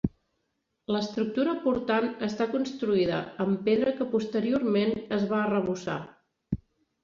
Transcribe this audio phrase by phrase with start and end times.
[0.95, 6.03] L'estructura portant està construïda amb pedra que posteriorment es va arrebossar.